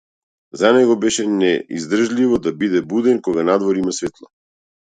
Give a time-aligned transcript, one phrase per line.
[0.61, 4.27] За него беше неиздржливо да биде буден кога надвор има светло.